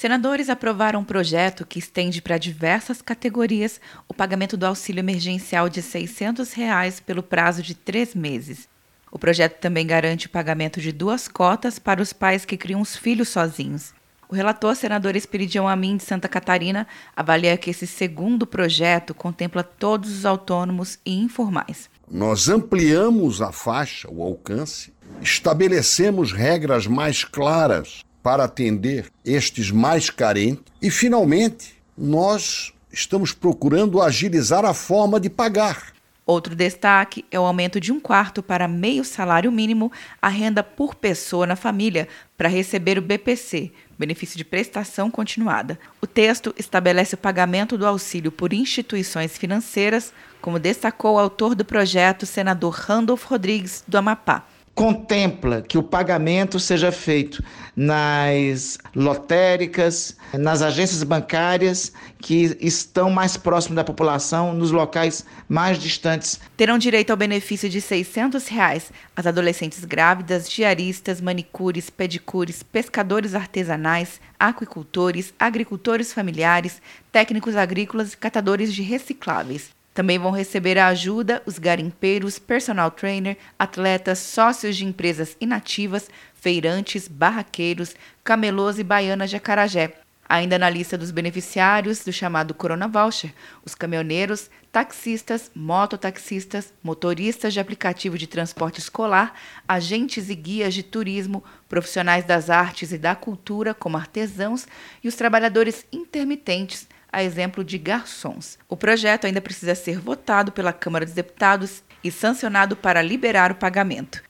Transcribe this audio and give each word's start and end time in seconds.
Senadores 0.00 0.48
aprovaram 0.48 1.00
um 1.00 1.04
projeto 1.04 1.66
que 1.66 1.78
estende 1.78 2.22
para 2.22 2.38
diversas 2.38 3.02
categorias 3.02 3.78
o 4.08 4.14
pagamento 4.14 4.56
do 4.56 4.64
auxílio 4.64 5.00
emergencial 5.00 5.68
de 5.68 5.82
600 5.82 6.54
reais 6.54 7.00
pelo 7.00 7.22
prazo 7.22 7.62
de 7.62 7.74
três 7.74 8.14
meses. 8.14 8.66
O 9.12 9.18
projeto 9.18 9.58
também 9.58 9.86
garante 9.86 10.26
o 10.26 10.30
pagamento 10.30 10.80
de 10.80 10.90
duas 10.90 11.28
cotas 11.28 11.78
para 11.78 12.00
os 12.00 12.14
pais 12.14 12.46
que 12.46 12.56
criam 12.56 12.80
os 12.80 12.96
filhos 12.96 13.28
sozinhos. 13.28 13.92
O 14.26 14.34
relator, 14.34 14.74
senador 14.74 15.16
Espiridião 15.16 15.68
Amin 15.68 15.98
de 15.98 16.04
Santa 16.04 16.30
Catarina, 16.30 16.86
avalia 17.14 17.58
que 17.58 17.68
esse 17.68 17.86
segundo 17.86 18.46
projeto 18.46 19.12
contempla 19.12 19.62
todos 19.62 20.10
os 20.10 20.24
autônomos 20.24 20.98
e 21.04 21.14
informais. 21.14 21.90
Nós 22.10 22.48
ampliamos 22.48 23.42
a 23.42 23.52
faixa, 23.52 24.08
o 24.10 24.22
alcance, 24.22 24.94
estabelecemos 25.20 26.32
regras 26.32 26.86
mais 26.86 27.22
claras 27.22 28.02
para 28.22 28.44
atender 28.44 29.06
estes 29.24 29.70
mais 29.70 30.10
carentes 30.10 30.64
e, 30.80 30.90
finalmente, 30.90 31.74
nós 31.96 32.72
estamos 32.92 33.32
procurando 33.32 34.00
agilizar 34.00 34.64
a 34.64 34.74
forma 34.74 35.20
de 35.20 35.30
pagar. 35.30 35.92
Outro 36.26 36.54
destaque 36.54 37.24
é 37.30 37.40
o 37.40 37.44
aumento 37.44 37.80
de 37.80 37.90
um 37.90 37.98
quarto 37.98 38.40
para 38.40 38.68
meio 38.68 39.04
salário 39.04 39.50
mínimo 39.50 39.90
a 40.22 40.28
renda 40.28 40.62
por 40.62 40.94
pessoa 40.94 41.44
na 41.44 41.56
família 41.56 42.06
para 42.36 42.48
receber 42.48 42.96
o 42.98 43.02
BPC, 43.02 43.72
benefício 43.98 44.36
de 44.36 44.44
prestação 44.44 45.10
continuada. 45.10 45.76
O 46.00 46.06
texto 46.06 46.54
estabelece 46.56 47.16
o 47.16 47.18
pagamento 47.18 47.76
do 47.76 47.84
auxílio 47.84 48.30
por 48.30 48.52
instituições 48.52 49.36
financeiras, 49.36 50.12
como 50.40 50.60
destacou 50.60 51.16
o 51.16 51.18
autor 51.18 51.56
do 51.56 51.64
projeto, 51.64 52.24
senador 52.24 52.74
Randolph 52.74 53.24
Rodrigues, 53.24 53.82
do 53.88 53.98
Amapá 53.98 54.46
contempla 54.80 55.60
que 55.60 55.76
o 55.76 55.82
pagamento 55.82 56.58
seja 56.58 56.90
feito 56.90 57.44
nas 57.76 58.78
lotéricas, 58.96 60.16
nas 60.32 60.62
agências 60.62 61.02
bancárias 61.02 61.92
que 62.18 62.56
estão 62.62 63.10
mais 63.10 63.36
próximos 63.36 63.76
da 63.76 63.84
população, 63.84 64.54
nos 64.54 64.70
locais 64.70 65.26
mais 65.46 65.78
distantes. 65.78 66.40
Terão 66.56 66.78
direito 66.78 67.10
ao 67.10 67.16
benefício 67.18 67.68
de 67.68 67.78
600 67.78 68.48
reais 68.48 68.90
as 69.14 69.26
adolescentes 69.26 69.84
grávidas, 69.84 70.48
diaristas, 70.48 71.20
manicures, 71.20 71.90
pedicures, 71.90 72.62
pescadores 72.62 73.34
artesanais, 73.34 74.18
aquicultores, 74.38 75.34
agricultores 75.38 76.10
familiares, 76.10 76.80
técnicos 77.12 77.54
agrícolas 77.54 78.14
e 78.14 78.16
catadores 78.16 78.72
de 78.72 78.80
recicláveis. 78.80 79.78
Também 79.92 80.18
vão 80.18 80.30
receber 80.30 80.78
a 80.78 80.86
ajuda 80.86 81.42
os 81.44 81.58
garimpeiros, 81.58 82.38
personal 82.38 82.90
trainer, 82.90 83.36
atletas, 83.58 84.20
sócios 84.20 84.76
de 84.76 84.84
empresas 84.84 85.36
inativas, 85.40 86.08
feirantes, 86.34 87.08
barraqueiros, 87.08 87.96
camelôs 88.22 88.78
e 88.78 88.84
baianas 88.84 89.30
de 89.30 89.36
Acarajé. 89.36 89.94
Ainda 90.28 90.56
na 90.60 90.70
lista 90.70 90.96
dos 90.96 91.10
beneficiários 91.10 92.04
do 92.04 92.12
chamado 92.12 92.54
Corona 92.54 92.86
Voucher, 92.86 93.34
os 93.64 93.74
caminhoneiros, 93.74 94.48
taxistas, 94.70 95.50
mototaxistas, 95.52 96.72
motoristas 96.84 97.52
de 97.52 97.58
aplicativo 97.58 98.16
de 98.16 98.28
transporte 98.28 98.78
escolar, 98.78 99.34
agentes 99.66 100.30
e 100.30 100.36
guias 100.36 100.72
de 100.72 100.84
turismo, 100.84 101.42
profissionais 101.68 102.24
das 102.24 102.48
artes 102.48 102.92
e 102.92 102.98
da 102.98 103.16
cultura, 103.16 103.74
como 103.74 103.96
artesãos, 103.96 104.68
e 105.02 105.08
os 105.08 105.16
trabalhadores 105.16 105.84
intermitentes 105.90 106.86
a 107.12 107.22
exemplo 107.22 107.64
de 107.64 107.78
garçons. 107.78 108.58
O 108.68 108.76
projeto 108.76 109.26
ainda 109.26 109.40
precisa 109.40 109.74
ser 109.74 109.98
votado 109.98 110.52
pela 110.52 110.72
Câmara 110.72 111.04
dos 111.04 111.14
Deputados 111.14 111.82
e 112.02 112.10
sancionado 112.10 112.76
para 112.76 113.02
liberar 113.02 113.52
o 113.52 113.56
pagamento. 113.56 114.22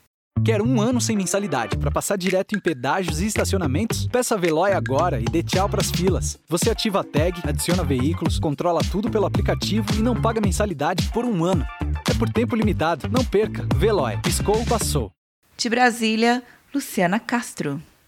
Quer 0.45 0.63
um 0.63 0.81
ano 0.81 1.01
sem 1.01 1.17
mensalidade 1.17 1.77
para 1.77 1.91
passar 1.91 2.17
direto 2.17 2.57
em 2.57 2.59
pedágios 2.59 3.21
e 3.21 3.27
estacionamentos? 3.27 4.09
Peça 4.09 4.35
a 4.35 4.39
Veloy 4.39 4.73
agora 4.73 5.21
e 5.21 5.25
dê 5.25 5.43
tchau 5.43 5.69
para 5.69 5.83
as 5.83 5.91
filas. 5.91 6.39
Você 6.49 6.71
ativa 6.71 7.01
a 7.01 7.05
tag, 7.05 7.41
adiciona 7.47 7.85
veículos, 7.85 8.39
controla 8.39 8.81
tudo 8.91 9.11
pelo 9.11 9.27
aplicativo 9.27 9.87
e 9.95 9.99
não 9.99 10.21
paga 10.21 10.41
mensalidade 10.41 11.11
por 11.13 11.27
um 11.27 11.45
ano. 11.45 11.67
É 12.09 12.15
por 12.15 12.31
tempo 12.31 12.57
limitado. 12.57 13.09
Não 13.09 13.25
perca. 13.25 13.67
Veloy. 13.77 14.17
Piscou, 14.23 14.65
passou. 14.65 15.13
De 15.59 15.69
Brasília, 15.69 16.43
Luciana 16.75 17.21
Castro. 17.21 17.81